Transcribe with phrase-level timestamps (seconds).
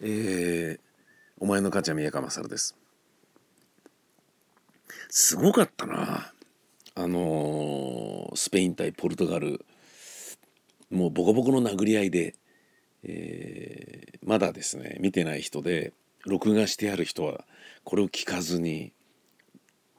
[0.00, 0.80] えー、
[1.38, 2.76] お前の母ちゃん宮川勝です。
[5.08, 6.32] すごかったな。
[6.94, 9.64] あのー、スペイン対ポルトガル。
[10.90, 12.34] もうボコボコの殴り合いで、
[13.02, 15.92] えー、まだですね見てない人で
[16.24, 17.44] 録画してある人は
[17.84, 18.92] これを聞かずに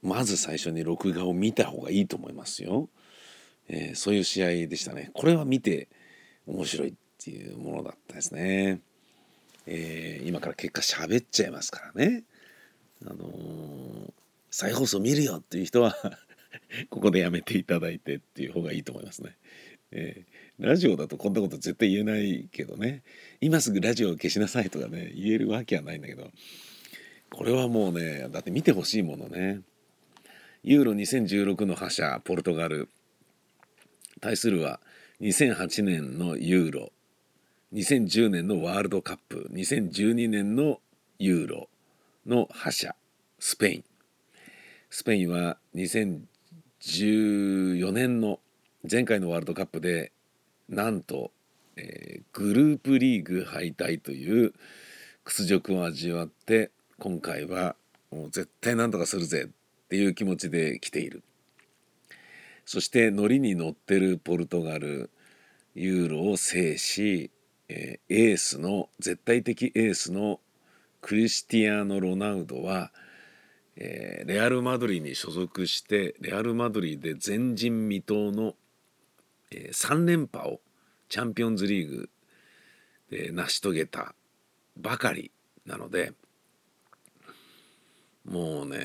[0.01, 2.89] まず最初に録画を見た方がいいと思いますよ、
[3.67, 5.11] えー、そういう試合でしたね。
[5.13, 5.89] これは見て
[6.45, 8.79] 面白いっていうものだったですね。
[9.67, 12.23] えー、今から結果喋っちゃいますからね。
[13.05, 14.13] あのー、
[14.49, 15.95] 再放送見るよっていう人は
[16.89, 19.35] ここでやめていただいてっていう方がいいと思いますね。
[19.91, 23.03] えー、ラジオだとこんなこと絶対言えないけどね。
[23.41, 26.31] 今すぐラジオを消しなさいとかね言えるわけはないんだけど。
[27.29, 29.61] これはもうねだって見てほしいものね。
[30.63, 32.89] ユーロ2016の覇者ポルトガル。
[34.21, 34.79] 対するは
[35.21, 36.91] 2008年のユーロ。
[37.73, 40.79] 2010年のワールドカップ2012年の
[41.19, 41.67] ユーロ
[42.25, 42.95] の覇者
[43.39, 43.83] スペイン。
[44.89, 48.39] スペインは2014年の
[48.89, 50.13] 前回のワールドカップで
[50.69, 51.31] なんと、
[51.75, 54.53] えー、グループリーグ敗退という
[55.25, 57.75] 屈辱を味わって今回は
[58.11, 59.49] もう絶対なんとかするぜっ
[59.89, 61.21] ていう気持ちで来ている。
[62.63, 65.09] そしてノリに乗ってるポルトガル
[65.75, 67.29] ユーロを制し、
[67.69, 70.39] えー、エースの絶対的エースの
[71.01, 72.91] クリスティアーノ・ロナウドは、
[73.75, 78.55] えー、レアル・マドリーに所属してレアル・マドリーで前人未到の、
[79.51, 80.59] えー、3連覇を
[81.09, 82.09] チャンピオンズリーグ
[83.09, 84.13] で成し遂げた
[84.75, 85.31] ばかり
[85.65, 86.13] なので
[88.25, 88.77] もうね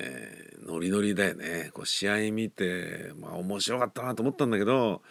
[0.64, 1.70] ノリノリだよね。
[1.74, 5.02] こう試合見てまあ面白かったなと思ったんだけど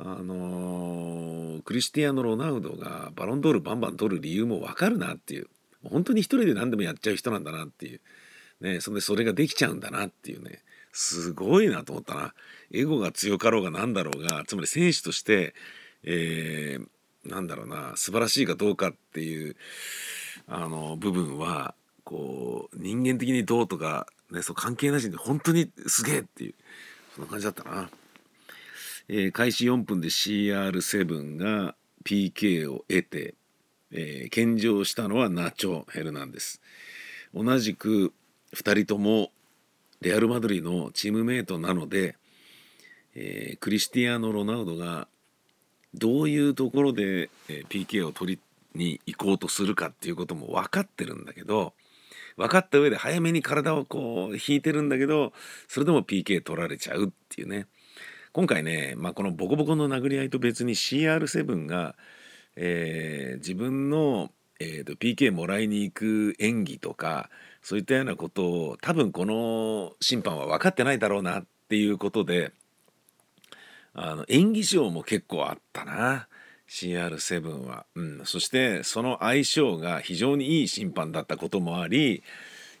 [0.00, 5.48] あの、クリスティアーノ・ロナウドがバロンドールバンバン取る理由も分かるなっていう。
[5.84, 8.00] 本当に一人で何でもやっちゃう人なんだなっていう、
[8.60, 10.62] ね、それでそれができちゃうんだなっていうね。
[10.92, 12.34] すごいなと思ったな。
[12.72, 15.54] エゴが強かろうが何だろうがつまり選手として、
[16.02, 19.56] えー、なんだろうな素晴らしいかどうかっていう
[20.46, 26.54] あの部分はこう人間的にどうとか、ね、そう関係なしに本当にすげえっていう
[27.14, 27.90] そんな感じだったな。
[29.08, 31.74] えー、開始4分で CR7 が
[32.04, 33.34] PK を得て、
[33.90, 36.60] えー、献上したのはナチョ・ヘルナンデス。
[37.34, 38.12] 同じく
[38.54, 39.30] 2人とも
[40.00, 42.16] レアル・マドリーのチームメートなので、
[43.14, 45.08] えー、クリスティアーノ・ロナウドが
[45.94, 47.30] どういうところで、
[47.68, 48.40] PK を取り
[48.74, 51.72] に行こうとするかっていうことも分かってるんだけど
[52.36, 55.32] 分かった上で早めに体をこう引いてるんだけど
[55.66, 57.66] それでも PK 取られちゃうっていうね。
[58.32, 61.94] 今回ね、まあ、このボコボコの殴り合いと別に CR7 が、
[62.56, 64.30] えー、自分の、
[64.60, 67.30] えーと、PK もらいに行く演技とか
[67.62, 72.52] そういったようなことを多分この審判は分かってないだろうなっていうことで
[73.94, 76.28] あの演技賞も結構あったな。
[76.68, 82.22] CR7 は、うん、そしてその相性が非常にいい審判だったこともあり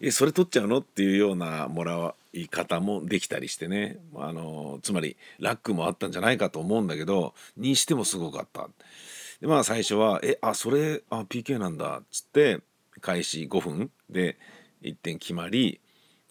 [0.00, 0.78] えそれ取っちゃうの？
[0.78, 3.98] っていうようなもらい方もできたりしてね。
[4.16, 8.68] あのつまりラックもあったんじゃないかと思うんだけどにしてもすごかった。
[9.40, 12.60] でまあ最初は「えあそれあ PK なんだ」っつって
[13.00, 14.36] 開始5分で
[14.82, 15.80] 1点決まり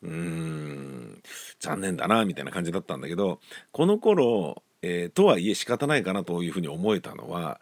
[0.04, 1.24] うーん
[1.60, 3.40] 残念だなみたいな感じだったんだけど
[3.72, 7.60] この頃えー、とはいえ仕方ないかなというふうに思えたのは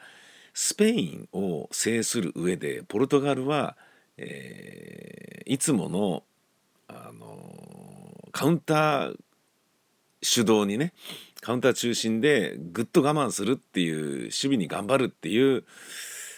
[0.54, 3.76] スペインを制する上でポルトガルは、
[4.18, 6.24] えー、いつもの、
[6.88, 9.16] あのー、カウンター
[10.22, 10.94] 主導にね
[11.42, 15.64] カウンター中心でぐっと我慢するっていう守備に頑張るっていう、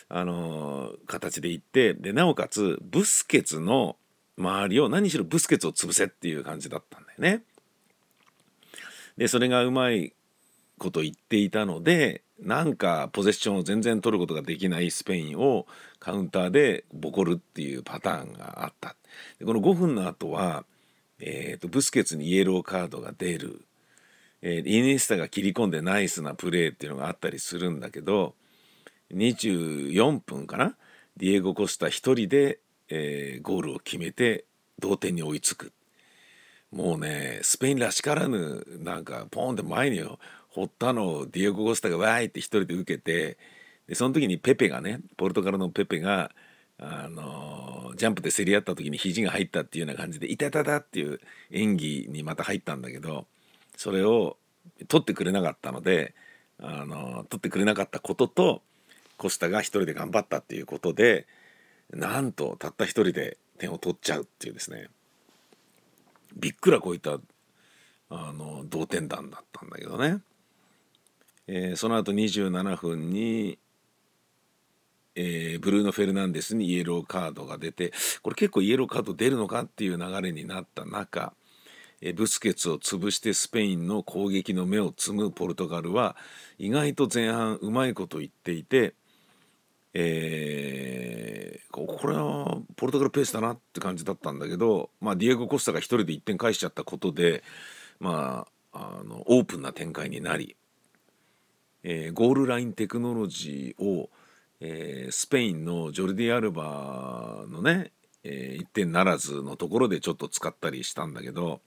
[0.09, 3.95] あのー、形でいってでなおかつブスケツの
[4.38, 7.44] 周りを何しろブスケツを潰せっていう感じだったんだよね。
[9.17, 10.13] でそれがうまい
[10.79, 15.65] こと言っていたのでなんかポゼッションを全然取ることができないスペインを
[16.00, 18.95] カウンターでボコるっていうパターンがあった。
[19.39, 20.63] でこの5分の後は、
[21.19, 23.62] えーと、ブスケツにイエローカードが出る、
[24.44, 28.35] えー、イニエスタが切り込んでナイスなプレーっていうのがあったりするんだけど
[29.12, 30.75] 24分かな？
[31.18, 32.59] ディエゴ・コスタ1人で、
[32.89, 34.45] えー、ゴールを決めて
[34.77, 35.71] 同点に追いつく。
[36.71, 40.01] もうねスペインらしからぬなんかポーンって前に
[40.57, 43.38] 堀田のディエゴ・ゴスタがわーいって一人で受けて
[43.88, 46.31] でその時にペペがねポルトガルのペペが
[46.80, 51.19] あのジャンプで競り合った時に肘が入ったっていうような感じで「いたたた」っていう
[51.51, 53.27] 演技にまた入ったんだけど
[53.75, 54.38] それを
[54.88, 56.15] 取ってくれなかったので
[56.60, 58.63] あの取ってくれなかったことと
[59.18, 61.27] コスタが一人で頑張ったっていうことで
[61.92, 64.89] なんとたった一人で点を取っちゃうっていうですね。
[66.36, 67.19] びっくらこういった
[68.10, 70.19] あの同点弾だったんだけどね、
[71.47, 73.57] えー、その後27分に、
[75.15, 77.91] えー、ブルーノ・フェルナンデスにイエローカードが出て
[78.21, 81.33] これ結構イエローカード出るのかっていう流れになった中
[82.01, 86.15] えブスケツを潰してスペインの攻撃の目を摘むポルトガルは
[86.59, 88.93] 意外と前半うまいこと言っていて、
[89.93, 97.43] えー、これはポルトガルペースだなって感じだったんだけど、まあ、ディエゴ・コスタが1人で1点返しちゃったことで、
[98.00, 100.55] まあ、あのオープンな展開になり、
[101.89, 104.10] えー、ゴールラインテクノロジーを、
[104.60, 107.92] えー、スペインのジョルディ・アルバのね、
[108.25, 111.62] えー、1点ならずのところでちょっと使ったりしたんだけど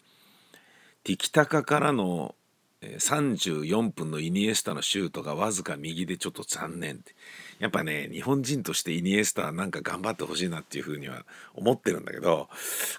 [1.04, 2.34] ティキタカからの
[2.82, 7.14] 34分のイニエスタのシュートがわずか右でちょっと残念って。
[7.58, 12.48] やっぱね日本人としてイニエスタなんか頑張ってほしいなっていうふうには思ってるんだけど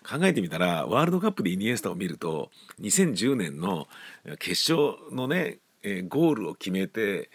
[0.07, 3.87] 考えてみたらワールドカップでイニエスタを見ると2010年の
[4.37, 7.29] 決勝のねえゴールを決めて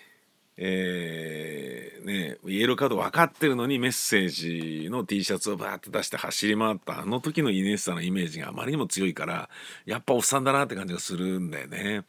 [0.58, 4.28] えー、ね、イエローカード分かってるのにメッセー
[4.84, 9.50] ジの T シャツをバーって出して走り回ったあの時のイニエスタのイメージがあまりにも強いから
[9.84, 12.04] やっぱおっさんだなって感じがするんだよね。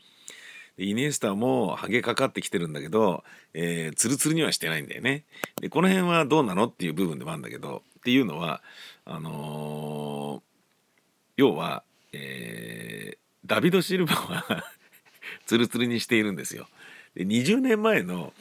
[0.78, 3.24] イニエスタもハゲかかってきてるんだけど、
[3.54, 5.26] えー、ツルツルにはしてないんだよね。
[5.60, 8.62] でこの辺はどうなのっていう部分でもあるんだけどっていうのは
[9.04, 10.42] あのー、
[11.36, 11.84] 要は、
[12.14, 14.64] えー、ダビド・シルバは
[15.48, 16.68] ツルツルにしているんですよ。
[17.16, 18.34] で20年前の、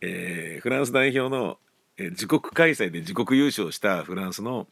[0.00, 1.58] えー、フランス代表の、
[1.96, 4.68] えー、自国開催で自国優勝したフランスの、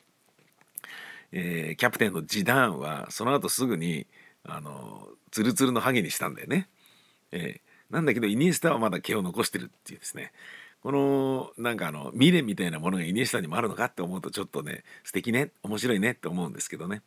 [1.32, 4.06] えー、キャプテンのジダーンはその後すぐに
[4.44, 6.68] あのツルツルのハゲにしたんだよね。
[7.32, 10.32] えー、なんだけどイニエスタはまだ毛を残してるっていうですね
[10.82, 17.02] このなんかあの未練みたいなものがイニエスタにもあるのかって思うとちょっとね素敵ね面白いねって思うんですけどね。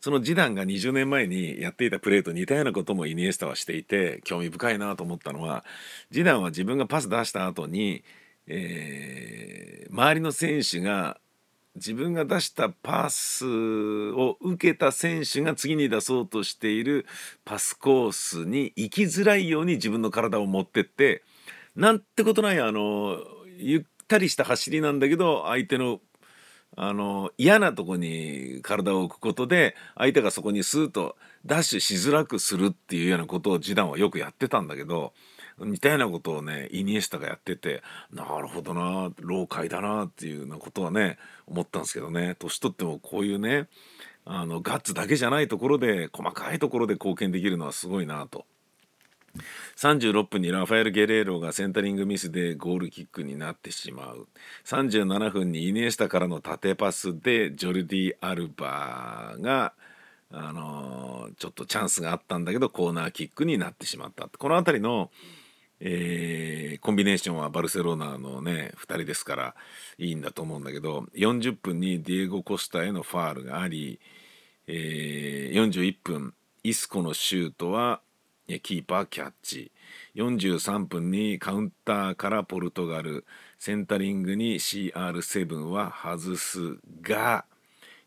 [0.00, 5.64] そのジダンが20年前にやっていたプレーと似たようなこともイニエスタはしていて興味深いなと思ったのは
[6.10, 8.04] ジダンは自分がパス出した後に、
[8.46, 11.18] えー、周りの選手が
[11.76, 17.06] 自分が出したパスを受けた選手が次に出そうとしている
[17.44, 21.22] パスコースに行きづらいように自分の体を持ってって
[21.76, 23.18] なんてことないあの
[23.58, 26.00] ゆったりした走りなんだけど相手の
[26.76, 35.14] あの嫌なとこに体を置くことで相手がそこにスーッとダッシュしづらくするっていうようなことをジダンはよくやってたんだけど
[35.58, 37.82] 似たようなことをねイニエスタがやってて
[38.12, 43.68] なるほどな老快だなっていうようなことはね思ったんですけどね年取ってもこういうね
[44.26, 48.44] あのガッツだけじゃないところで細かいところで貢献できるのはすごいなと。
[49.76, 54.28] 36分にラファエル・ゲレーロがセンタリングミスでゴールキックになってしまう。
[54.64, 59.72] 37分にイニエスタからの縦パスでジョルディ・アルバが
[60.30, 64.28] あのー、ちょっとチャンスがあったんだけどコーナーキックになってしまった。
[64.28, 65.10] この辺りの、
[65.80, 69.54] えー、コンビネーションはバルセロナのね2人ですから
[69.98, 74.00] いいんだと思うんだけど40分にディエゴ・コスタへのファールがあり、
[74.66, 76.34] えー、41分
[76.64, 78.00] イスコのシュートは
[78.62, 79.72] キーパーキャッチ。
[80.14, 83.24] 43分にカウンターからポルトガル。
[83.58, 87.44] センタリングに CR7 は外すが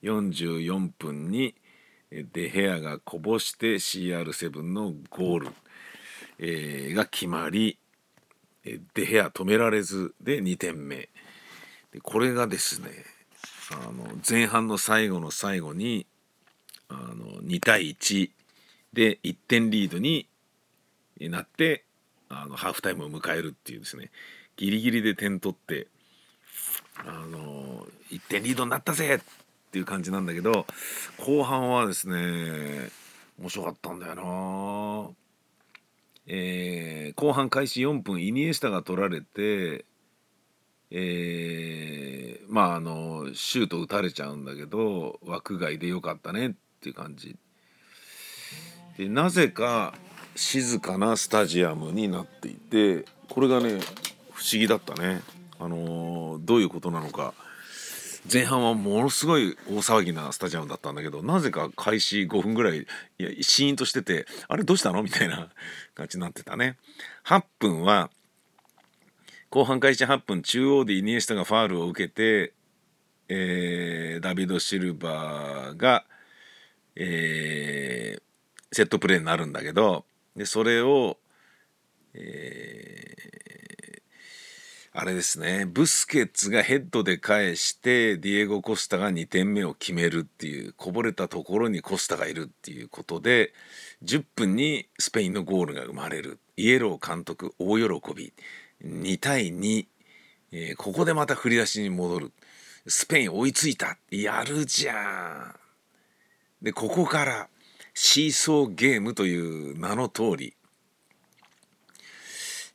[0.04, 1.56] 44分に
[2.12, 5.48] デヘアがこぼして CR7 のゴール、
[6.40, 7.78] えー、が決まり。
[8.64, 10.14] デヘア止められず。
[10.22, 11.10] で2点目。
[11.92, 12.90] でこれがですね
[13.72, 16.06] あの前半の最後の最後に
[16.88, 18.32] あの2対1
[18.94, 20.28] で1点リードに
[21.20, 21.86] なって
[22.30, 24.12] あのハーフタイムを迎えるっていうですね
[24.56, 25.88] ギリギリで点取って
[26.98, 29.20] あの1点リードになったぜっ
[29.72, 30.66] ていう感じなんだけど
[31.18, 32.90] 後半はですね
[33.40, 35.10] 面白かったんだよな。
[36.32, 39.86] えー、後半開始4分イニエスタが取られて、
[40.92, 47.36] えー、まああのシュート打たれちゃうんだけど枠外でよかったねっていう感じ
[49.08, 49.94] なぜか
[50.36, 53.80] 静かなスタジアムになっていてこれがね
[54.34, 55.22] 不思議だったね。
[55.60, 57.34] あのー、どういうことなのか
[58.32, 62.86] 前半はものすごい大騒ぎなスタジアムだったんだけどなぜか開始5分ぐらいい
[63.18, 65.04] やシーンとしててあれどうしたの？
[65.04, 65.50] みたいな
[65.96, 66.78] 感じになってたね。
[67.26, 68.10] 8分は
[69.50, 72.54] 後半開始8分中央でイニエスタがファールを受けて、
[73.28, 76.06] えー、ダビド・シルバーが、
[76.96, 78.22] えー、
[78.72, 81.18] セットプレーになるんだけどでそれを、
[82.14, 83.20] え
[85.02, 93.54] あれですねブスケッツがヘッドで返してディエゴ・コスタが2点目を決めるっていうこぼれたところにコスタがいるっていうことで
[94.04, 96.40] 10分にスペインのゴールが生まれる。
[96.58, 98.34] イエロー監督大喜び。
[98.84, 99.86] 2対2、
[100.52, 102.32] えー、ここでまた振り出しに戻る。
[102.86, 103.98] スペイン追いついた。
[104.12, 105.56] やるじゃん。
[106.62, 107.48] でここから
[107.94, 110.54] シーソーゲームという名の通り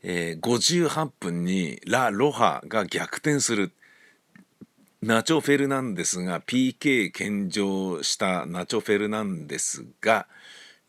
[0.06, 3.73] えー、58分にラ・ロハが逆転する
[5.00, 10.26] ナチョ・フェルナンデスが PK 献上したナチョ・フェルナンデスが、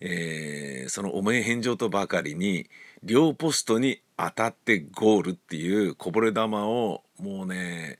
[0.01, 2.67] えー、そのおめえ返上とばかりに
[3.03, 7.99] 両ポストに当たってゴールっていうこぼれ球をもうね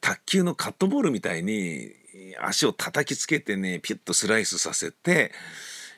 [0.00, 1.92] 卓球のカットボールみたいに
[2.40, 5.32] 足を叩きつけてねピュッとスライスさせて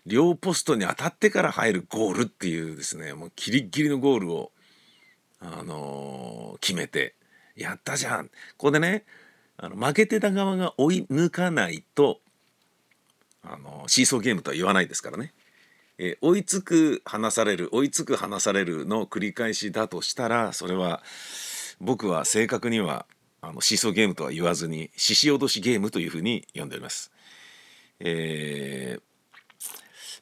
[0.06, 4.52] 両ポストに当たってから入るゴールっていうですねもうギリギリのゴールを、
[5.40, 7.14] あのー、決めて
[7.56, 9.04] やったじゃんここでね
[9.56, 12.20] あの負けてた側が追い抜かないと、
[13.42, 15.32] あのー、シーソーゲームとは言わないですからね。
[15.96, 21.04] えー、追いつく離される追いつく離されるの繰り返しだとしたらそれは
[21.80, 23.06] 僕は正確には
[23.48, 27.10] あのシーソーゲームとは言わずに獅子落としゲームというふうに呼んでおります。
[28.00, 29.02] えー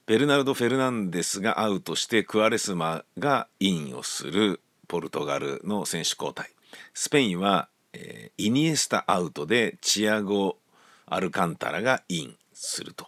[0.05, 6.51] ベルナルド・フェルナンデスがアウトしてクアレスマがインをするポルトガルの選手交代
[6.93, 10.59] スペインは、えー、イニエスタアウトでチアゴ・
[11.07, 13.07] アルカンタラがインすると。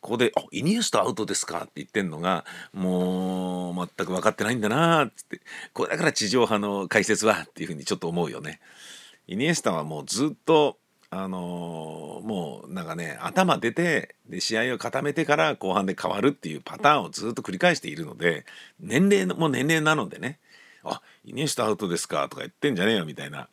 [0.00, 5.40] ここで「あイニエスタアウトですか?」って言ってんのがもう全く分かってないんだなっつって
[5.72, 8.60] これだから地上波の解説はっていうふうにちょっと思うよね。
[9.26, 10.78] イニエスタはもうずっと
[11.10, 18.44] あのー、もうなんかね頭出てで試合を固めてから後半で変わるっていうパターンをずっと繰り返しているので
[18.80, 20.40] 年齢も年齢なのでね
[20.82, 23.48] 「あイニエスタアウトですか」とか言ってんじゃねえよみたいな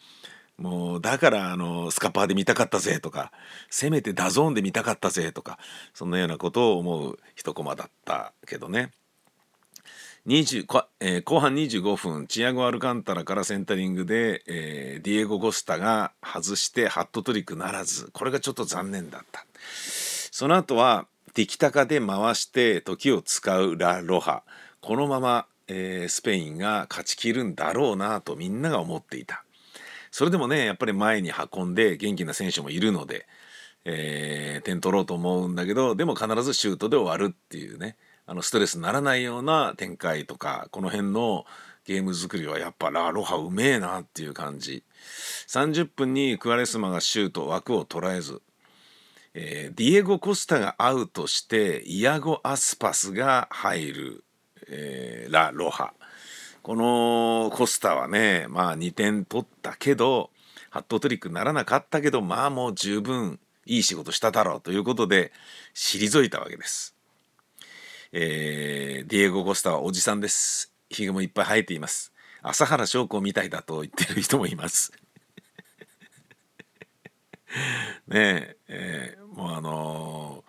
[0.58, 3.32] もうだからあのスカパーで見たかったぜとか
[3.70, 5.60] せめて DAZN で見たかったぜとか
[5.94, 8.92] そんなようなことを思う一コマだったけどね。
[11.26, 18.12] 後半25分チアゴ・アルカンタラからセンタリングで、えー、ディエゴ・ゴスタが外してハットトリックならず。
[18.14, 19.46] これがちょっと残念だった。
[20.32, 24.44] その後はティキタカで回して時を使うラ・ロハ。
[24.80, 29.44] このまま、えー、スペインが勝ちきるんだろうなとみんなが思っていた。
[30.12, 33.26] それでもねやっぱり前に運んで元気な選手もいるので、
[33.86, 37.96] えー、点取ろうと思うんだけどでも必ずシュートで終わるっていうね。
[38.32, 41.44] あのストレスにならないような展開とかこの辺の
[41.84, 44.86] ゲーム作りはやっぱラロハうめえなっていう感じ
[45.50, 48.42] 30分にクアレスマがシュート枠を捉えず、
[49.34, 54.24] えー、ディエゴ・コスタがアウトしてイアゴ・アスパスが入る、
[54.70, 55.94] えー、ラ・ロハ
[56.64, 60.30] このコスタはねまあ2点取ったけど
[60.70, 65.34] ハットトリックならなかったけどまあもう十分いい仕事しただろうということで
[65.76, 66.96] 退いたわけです。
[68.14, 70.74] えー、ディエゴ・コスタはおじさんです。
[70.90, 72.12] ひげもいっぱい生えています。
[72.42, 74.92] 朝原将子みたいだと言ってる人もいます。
[78.08, 80.44] ねええー、もうあの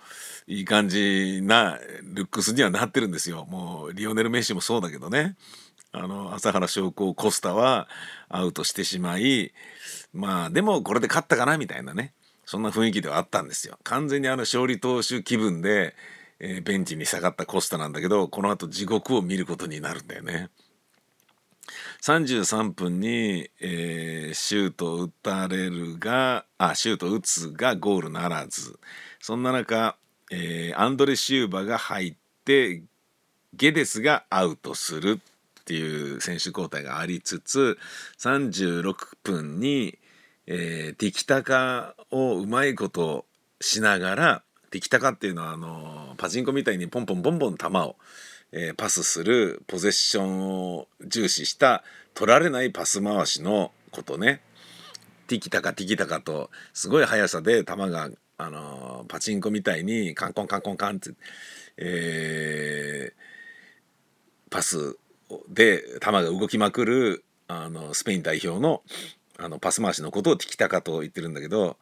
[0.48, 3.46] ー、いい感じなルックスにはなってるんですよ。
[3.46, 5.36] もうリオネル・メッシもそうだけどね。
[5.92, 7.86] あの朝原将子コスタは
[8.28, 9.52] アウトしてしまい
[10.12, 12.14] まあでもこれで勝ったかなみたいなね
[12.46, 13.78] そんな雰囲気ではあったんですよ。
[13.84, 15.94] 完全にあの勝利投手気分で
[16.44, 20.50] えー、ベンチに下がったコスタなんだけどこの後地獄を見ることになるんだよね。
[22.02, 28.78] 33分に、えー、シュートを打たれるがあシュート打つがゴールならず
[29.20, 29.96] そんな中、
[30.32, 32.82] えー、アンドレ・シューバが入って
[33.54, 35.20] ゲデスがアウトする
[35.60, 37.78] っていう選手交代がありつつ
[38.18, 39.96] 36分に、
[40.48, 43.26] えー、ティキタカをうまいこと
[43.60, 47.96] しながらできたかっていうのはあのパチンコみたいにポンポンボンボン球を、
[48.52, 54.40] えー、パスするポゼッションを重視した取られないパス回しのことね。
[55.26, 61.10] ティキタカティキタカとすごい速さで球があのパチンコみたいにカンコンカンコンカンって、
[61.76, 64.96] えー、パス
[65.50, 68.82] で球が動きまくるあのスペイン代表の
[69.38, 71.76] あのパス回しのことをティキタカと言ってるんだけど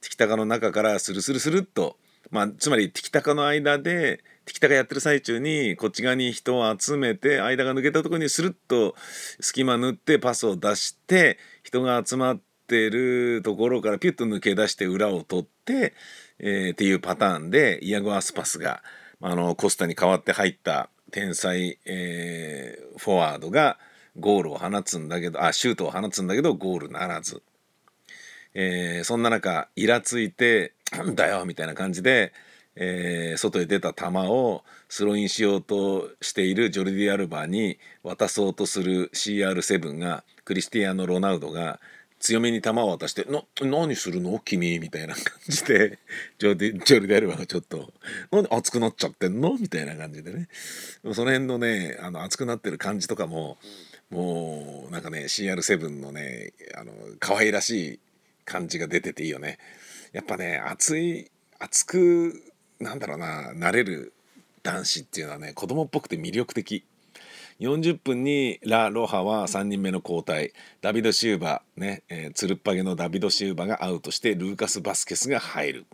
[0.00, 1.96] ティキタカの中からスルスルスルっと
[2.32, 8.96] まあ、つまりティキタカの間でティキタカやってる最中にこっち側に人を集めて間が抜けたところにスルッと
[9.38, 15.92] 隙間縫ってパスを出して人が集まってるところからピュッと抜け出して裏を取って、
[16.38, 18.82] えー、っていうパターンでイアゴ・アスパスが
[19.20, 23.78] あのコスタに代わって入った天才、えー、フォワードが
[24.18, 27.42] ゴールを放つんだけどあシュートを放つんだけどゴールならず、
[28.54, 32.32] えー、そんな中イラついて「な んだよ」みたいな感じで、
[32.76, 41.80] えー、外へ出た球をスローインしようとしているジョルディ・アルバに渡そうとする CR7 がクリスティアーノ・ロナウドが
[42.18, 44.40] 強めに球を渡して「な何するの？
[44.44, 45.98] 君」みたいな感じで
[46.38, 46.56] ジョル
[47.08, 47.92] ディ・アルバがちょっと
[48.30, 50.48] 「なんで熱くなっちゃってんの?」みたいな感じでね
[51.02, 53.58] その辺のねあの熱くなってる感じとかも
[54.10, 58.00] もうなんかね CR7 のねあの可愛らしい
[58.44, 59.58] 感じが出てていいよね。
[60.12, 64.12] やっぱね熱い熱くなんだろうななれる
[64.62, 66.84] 男子っていうのはね子供っぽくて魅力的。
[67.60, 70.52] 40分にラ・ロハは3人目の交代。
[70.80, 75.86] ダビド・シューバね、えー、つるっぱげのダビド・シューバがアウトしてルーカス・バスケスが入る。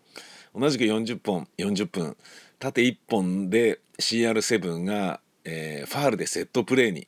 [0.55, 2.17] 同じく40本40分
[2.59, 7.07] 縦1本で CR7 が、えー、ファールでセットプレーに。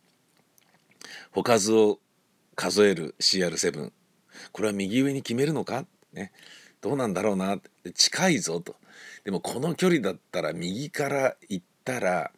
[1.33, 1.99] 歩数を
[2.55, 3.93] 数える CR7
[4.52, 6.33] これは右上に決めるのか、ね、
[6.80, 7.58] どうなんだろうな。
[7.94, 8.76] 近いぞと。
[9.25, 12.30] でもこの距離だったら右から行ったら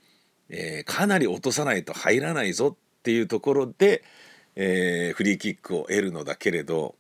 [0.53, 4.05] えー、かなり落とさないと入らないぞっていうところで、
[4.55, 6.95] えー、フリーキックを得るのだけれど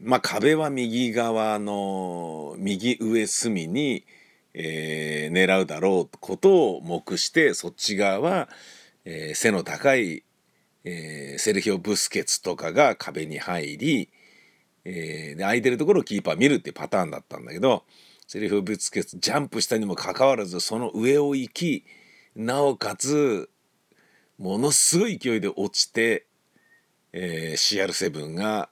[0.00, 4.04] まあ壁は右側の右上隅に、
[4.52, 8.48] えー、狙うだろうことを目してそっち側は、
[9.04, 10.24] えー、背の高い、
[10.84, 14.08] えー、セルヒオ・ブスケツとかが壁に入り、
[14.84, 17.84] えー、で空いてるところをキーパー見るっていうパターンだったんだけど
[18.26, 21.84] セルヒオ・ブスケツジャンプしたにもかかわらずその上を行き
[22.36, 23.50] なおかつ
[24.38, 26.26] ものすごい勢いで落ちて、
[27.12, 28.70] えー、CR7 が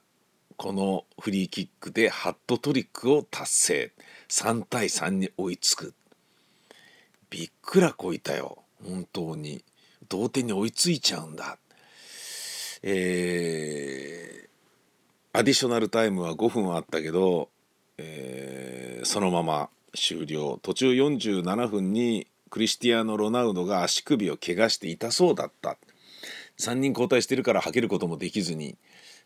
[0.59, 3.93] このフリーキックでハットトリックを達成。
[4.27, 5.93] 3対3に追いつく。
[7.29, 8.63] びっくらこいたよ。
[8.83, 9.63] 本当に。
[10.09, 11.57] 同点に追いついちゃうんだ。
[12.83, 14.38] えー、
[15.31, 17.49] アディショナルタイムは5分あったけど、
[17.97, 20.59] えー、そのまま終了。
[20.63, 25.77] 途中47分にクリスティアーノ・ロナウドが足首を怪我して痛そうだった。
[26.57, 28.75] 3人交代してるからはけることもできずに。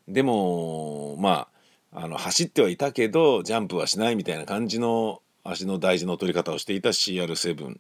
[0.08, 1.48] でもま
[1.94, 7.78] ああの走ってはいたけどジャンプはしないみたいな感じの足の大事の取り方をしていた CR7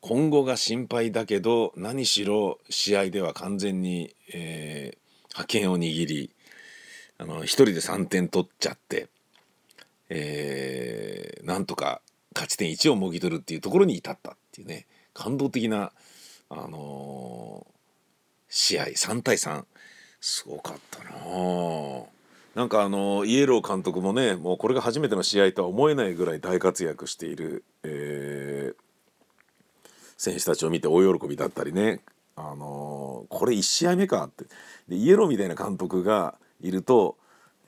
[0.00, 6.30] 今後が心配だけど何しろ試合では完全に、えー、覇権を握り
[7.18, 9.08] あの1人で3点取っちゃって、
[10.08, 12.00] えー、なんとか
[12.34, 15.92] 勝ち点1をもぎ取るっていうところに至ったっていうね感動的な、
[16.50, 17.72] あのー、
[18.48, 18.84] 試合。
[18.84, 19.64] 3対3
[20.20, 21.10] すごかったな。
[22.54, 32.00] なんかあのイエロー監督もねもうこれが初めての試合とは思えないぐらい大活躍している、えー、選手たちを見て大喜びだったりね、
[32.34, 34.44] あのー、これ1試合目かって。
[34.88, 37.16] でイエローみたいな監督がいると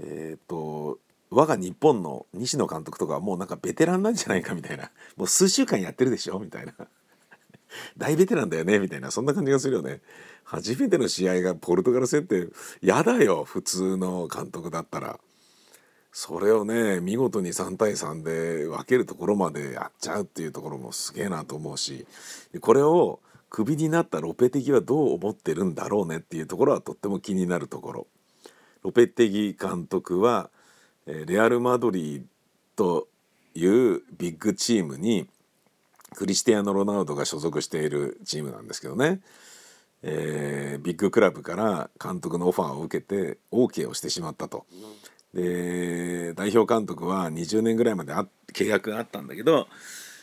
[0.01, 0.99] えっ、と
[1.31, 4.91] 我が日本の西野監督とかはもうなんかベテランなんじゃないかみたいな。
[5.17, 6.39] もう数週間やってるでしょ？
[6.39, 6.75] みたいな。
[7.99, 8.79] 大ベテランだよね？
[8.79, 9.11] みたいな。
[9.11, 10.01] そんな感じがするよね。
[10.45, 12.49] 初めての試合がポルトガル戦って
[12.81, 15.21] 嫌だよ普通の監督だったら。
[16.11, 22.07] それをね見事に3対3で分けるところまでやっちゃうっていうところもすげえなと思うし。
[22.61, 23.21] これを
[23.51, 28.07] クビになったロペテギはどう思ってるんだろうねっていうところはとっても気になるところ。
[28.83, 30.51] ロペテギ監督は
[31.07, 32.23] レアル・マドリー
[32.77, 33.09] と
[33.55, 35.29] いうビッグチームに
[36.15, 39.21] クリスティアーノ・ロナウドが所属しているチームなんですけどね、
[40.03, 44.67] えー、ビッグクラブから監督のオファーを受けて OK をしてしまったと。
[45.35, 48.15] で代表監督は20年ぐらいまで
[48.55, 49.69] 契約があったんだけど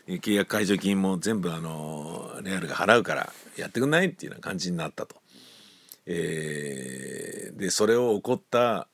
[0.08, 5.16] 契約解除金も全部あのレアルが払うからやってくんないっていうような感じになったと。
[6.06, 8.88] えー、でそれを怒った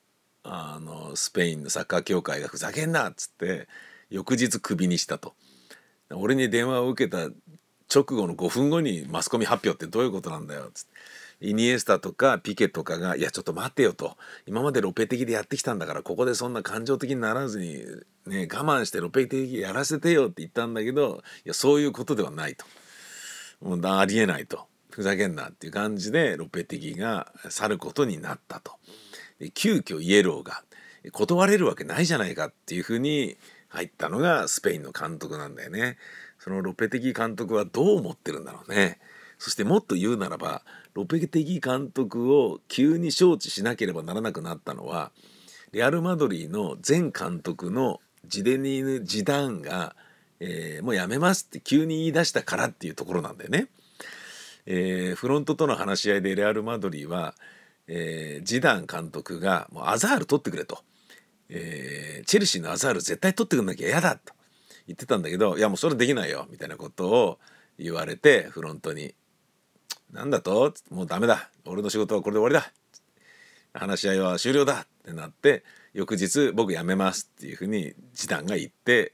[0.44, 3.68] あのスペインのサッカー協会がふざけんなっつって
[4.10, 5.34] 翌日クビにしたと。
[6.14, 7.30] 俺に電話を受けた
[7.92, 10.92] 直後の5分後にマスコミ発表ってどういうことなんだよっつって。
[11.42, 14.16] イニエスタとかピケとかが「いやちょっと待ってよ」と。
[14.46, 17.84] 今までロペ的でやってきたんだからここでそんな感情的にならずに、
[18.26, 22.64] ね、我慢してロペ的やらせてよって言ったんだけどいやそういうことではないと。
[23.60, 24.66] もうありえないと。
[24.92, 28.72] ふざけんなっていう感じでロペ的が去ることになったと。
[29.54, 30.62] 急遽イエローが
[31.10, 33.36] 断れるわけないじゃないかっていうふうに
[33.68, 35.96] 入ったのがスペインの監督なんだよね。
[36.38, 38.98] そのロペテギ監督はどう思ってるんだろうね。
[39.38, 40.62] そしてもっと言うならば
[40.94, 45.10] ロペテギ監督を急に招致しなければならなくなったのは
[45.72, 49.96] レアル・マドリーの前監督のジデニーヌ・ジダンが、
[50.38, 53.68] えー、もうやめますって急に言い出したからっていうところなんだよね。
[54.66, 57.34] えー、フロントとの話し合いでレアル・マドリーは、
[57.86, 60.82] えー、ジダン監督がもうアザール取ってくれと、
[61.48, 64.32] えー、チェルシーのアザール絶対取ってくんなきゃ嫌だと。
[64.88, 66.46] 言ってたんだけどいやもうそれできないよ。
[66.50, 67.38] みたいなことを
[67.78, 69.14] 言われてフロントに
[70.12, 70.74] 「なんだと？
[70.90, 71.50] もうダメだ。
[71.64, 72.72] 俺の仕事はこれで終わりだ。
[73.72, 75.62] 話し合いは終了だ」ってなって
[75.94, 79.12] 翌日僕辞めますっていうふうにジダンが言って、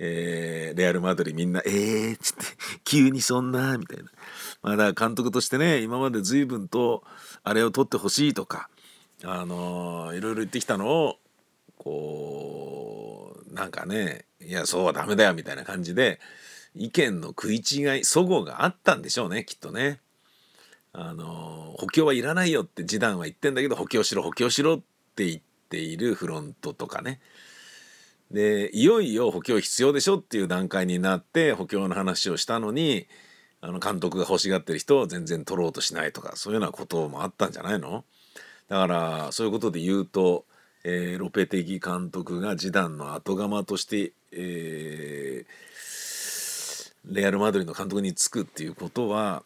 [0.00, 2.44] えー、レアル・マドリーみんな「えー」っつって
[2.84, 4.04] 「急にそんな」みたいな。
[4.62, 7.04] まあ、だ監督としてね今まで随分と
[7.42, 8.68] あれを取ってほしいとか
[9.24, 11.18] あのー、いろいろ言ってきたのを
[11.76, 16.20] こうなんかねいやそうはダメだよみたいな感じで
[16.74, 20.00] 意見の食い違い齟齬があったんでしょうねきっとね。
[20.92, 24.80] あの補強はいらないよって示談は言ってんだけど補強しろ補強しろっ
[25.14, 27.20] て言っているフロントとかね
[28.30, 33.06] でいよいよ補強必要でしょっていう段階になって補強の話をしたのに
[33.60, 38.04] あの監督が欲しがってる人を全然取ろうとしないとかそういうようなこともあったんじゃないの？
[38.68, 40.44] だからそういうことで言うと、
[40.84, 49.42] えー、ロペテギ監督が示談の後釜として、えー、レアル・マドリーの監督に就くっていうことは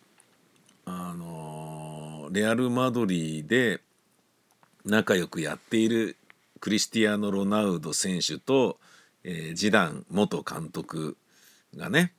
[0.85, 3.81] あのレアル・マドリーで
[4.85, 6.17] 仲良くやっている
[6.63, 8.79] クリスティアーノ・ロナウド選手と、
[9.25, 11.17] えー、ジダン元監督
[11.77, 12.13] がね、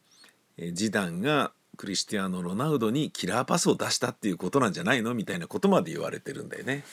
[0.57, 6.83] えー、ジダンがクリスティアーノ・ロナウドにキラーパスを出したっていうことなんじゃないのみたいなことまで言われてるんだよね。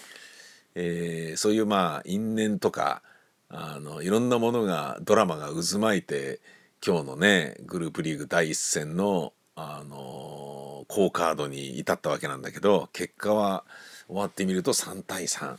[0.77, 3.03] えー、そういうまあ因縁とか
[3.49, 6.39] あのいろんなものがドラマが渦巻いて
[6.87, 13.65] 今日のねグループリーグ第一戦のあの好カードに至ったわけなんだけど結果は
[14.07, 15.57] 終わってみると3対3。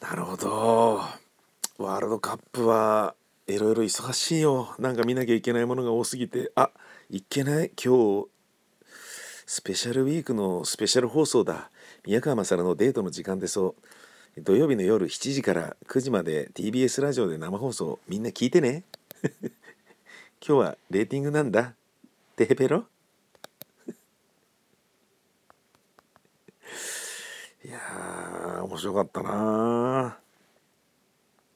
[0.00, 1.00] なるほど。
[1.78, 3.14] ワールドカップは
[3.46, 4.74] いろいろ忙しいよ。
[4.78, 6.52] なんか見なきゃいけないものが多すぎて。
[6.54, 6.70] あ
[7.10, 7.72] いけない？
[7.82, 8.28] 今日
[9.46, 11.70] スペシャルウィークのスペシャル放送だ。
[12.06, 13.74] 宮川勝のデートの時間でそ
[14.36, 14.40] う。
[14.42, 17.98] 土曜日の夜7時から9時まで TBS ラジオで生放送。
[18.08, 18.84] みんな聞いてね。
[20.46, 21.74] 今日はレーティングなんだ。
[22.36, 22.84] テヘペロ
[27.64, 30.23] いやー面白かったな